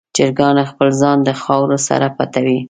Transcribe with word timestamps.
چرګان 0.15 0.57
خپل 0.71 0.89
ځان 1.01 1.17
د 1.27 1.29
خاورو 1.41 1.77
سره 1.87 2.07
پټوي. 2.17 2.59